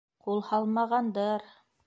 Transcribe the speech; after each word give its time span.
Ҡул 0.27 0.39
һалмағанды-ыр. 0.47 1.47